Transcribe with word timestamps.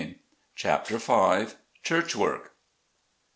41 0.03 0.19
CHAPTER 0.55 0.97
V 0.97 1.53
CHURCH 1.83 2.15
WORK. 2.15 2.55